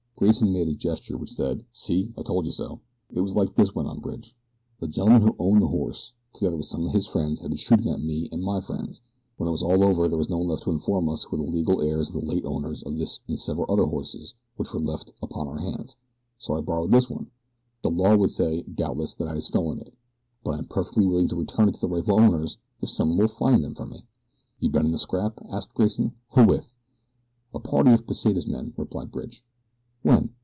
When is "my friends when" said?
8.43-9.47